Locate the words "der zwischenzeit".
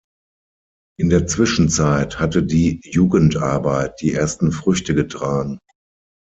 1.11-2.17